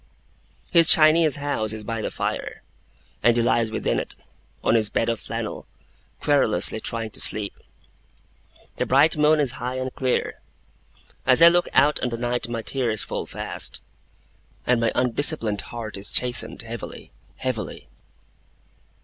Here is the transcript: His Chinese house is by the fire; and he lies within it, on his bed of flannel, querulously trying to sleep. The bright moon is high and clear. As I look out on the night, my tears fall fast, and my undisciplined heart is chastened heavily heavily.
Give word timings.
His 0.71 0.89
Chinese 0.91 1.35
house 1.35 1.73
is 1.73 1.83
by 1.83 2.01
the 2.01 2.09
fire; 2.09 2.63
and 3.21 3.37
he 3.37 3.43
lies 3.43 3.69
within 3.69 3.99
it, 3.99 4.15
on 4.63 4.73
his 4.73 4.89
bed 4.89 5.09
of 5.09 5.19
flannel, 5.19 5.67
querulously 6.19 6.79
trying 6.79 7.11
to 7.11 7.21
sleep. 7.21 7.53
The 8.77 8.87
bright 8.87 9.15
moon 9.15 9.39
is 9.39 9.51
high 9.61 9.75
and 9.75 9.93
clear. 9.93 10.39
As 11.27 11.43
I 11.43 11.49
look 11.49 11.69
out 11.73 11.99
on 11.99 12.09
the 12.09 12.17
night, 12.17 12.49
my 12.49 12.63
tears 12.63 13.03
fall 13.03 13.27
fast, 13.27 13.83
and 14.65 14.81
my 14.81 14.91
undisciplined 14.95 15.61
heart 15.61 15.97
is 15.97 16.09
chastened 16.09 16.63
heavily 16.63 17.11
heavily. 17.35 17.87